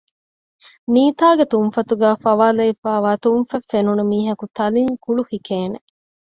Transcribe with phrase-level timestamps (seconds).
[0.93, 5.77] ނީތާގެ ތުންފަތުގައި ފަވާލެވިފައިވާ ތުންފަތް ފެނުނު މީހަކު ތަލިން ކުޅުހިކޭނެ